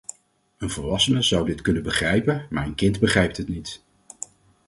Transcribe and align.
Een 0.57 0.69
volwassene 0.69 1.21
zou 1.21 1.45
dit 1.45 1.61
kunnen 1.61 1.83
begrijpen, 1.83 2.47
maar 2.49 2.65
een 2.65 2.75
kind 2.75 2.99
begrijpt 2.99 3.37
het 3.37 3.47
niet. 3.47 3.81